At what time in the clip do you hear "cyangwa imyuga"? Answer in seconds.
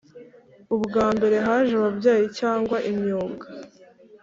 2.39-3.45